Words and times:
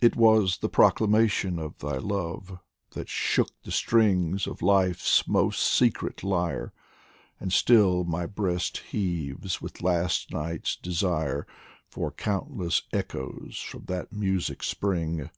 It 0.00 0.14
was 0.14 0.58
the 0.58 0.68
proclamation 0.68 1.58
of 1.58 1.78
thy 1.80 1.96
love 1.96 2.60
That 2.92 3.08
shook 3.08 3.50
the 3.64 3.72
strings 3.72 4.46
of 4.46 4.62
Life's 4.62 5.26
most 5.26 5.60
secret 5.64 6.22
lyre, 6.22 6.72
And 7.40 7.52
still 7.52 8.04
my 8.04 8.24
breast 8.24 8.76
heaves 8.92 9.60
with 9.60 9.82
last 9.82 10.30
night's 10.30 10.76
desire, 10.76 11.44
For 11.88 12.12
countless 12.12 12.82
echoes 12.92 13.58
from 13.58 13.86
that 13.86 14.12
music 14.12 14.62
sprang. 14.62 15.28